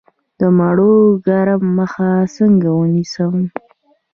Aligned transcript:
د 0.39 0.41
مڼو 0.57 0.95
د 1.15 1.15
کرم 1.25 1.61
مخه 1.77 2.09
څنګه 2.35 2.69
ونیسم؟ 2.73 3.35